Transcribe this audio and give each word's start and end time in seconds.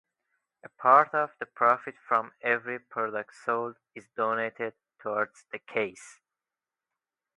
A 0.63 0.67
part 0.81 1.13
of 1.13 1.29
the 1.37 1.45
profit 1.45 1.93
from 2.07 2.31
every 2.41 2.79
product 2.79 3.35
sold 3.35 3.77
is 3.93 4.09
donated 4.17 4.73
towards 4.97 5.45
the 5.51 5.59
cause. 5.59 6.17